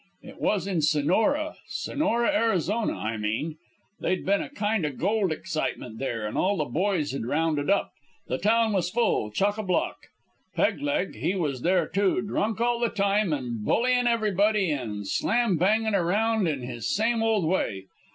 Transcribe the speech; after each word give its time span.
"It 0.23 0.41
was 0.41 0.65
in 0.65 0.81
Sonora 0.81 1.57
Sonora, 1.67 2.31
Arizona, 2.35 2.93
I 2.97 3.17
mean. 3.17 3.57
They'd 3.99 4.21
a 4.21 4.25
been 4.25 4.41
a 4.41 4.49
kind 4.49 4.83
o' 4.83 4.91
gold 4.91 5.31
excitement 5.31 5.99
there, 5.99 6.25
and 6.25 6.35
all 6.35 6.57
the 6.57 6.65
boys 6.65 7.11
had 7.11 7.27
rounded 7.27 7.69
up. 7.69 7.91
The 8.25 8.39
town 8.39 8.73
was 8.73 8.89
full 8.89 9.29
chock 9.29 9.59
a 9.59 9.61
block. 9.63 9.97
Peg 10.55 10.81
leg 10.81 11.17
he 11.17 11.35
was 11.35 11.61
there 11.61 11.87
too, 11.87 12.23
drunk 12.23 12.59
all 12.59 12.79
the 12.79 12.89
time 12.89 13.31
an' 13.31 13.59
bullyin' 13.63 14.07
everybody, 14.07 14.71
an' 14.71 15.05
slambangin' 15.05 15.93
around 15.93 16.47
in 16.47 16.63
his 16.63 16.91
same 16.95 17.21
old 17.21 17.45
way. 17.45 17.85